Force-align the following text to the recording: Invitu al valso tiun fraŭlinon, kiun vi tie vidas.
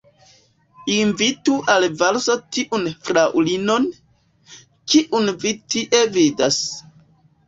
Invitu 0.91 1.57
al 1.73 1.83
valso 1.99 2.35
tiun 2.57 2.87
fraŭlinon, 3.09 3.85
kiun 4.95 5.29
vi 5.45 5.53
tie 5.75 6.01
vidas. 6.17 6.59